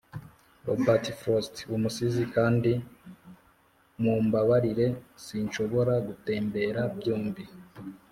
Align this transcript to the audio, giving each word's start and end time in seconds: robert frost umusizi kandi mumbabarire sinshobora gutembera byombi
robert 0.67 1.05
frost 1.19 1.55
umusizi 1.75 2.23
kandi 2.35 2.71
mumbabarire 4.01 4.87
sinshobora 5.25 5.93
gutembera 6.07 6.81
byombi 6.97 7.43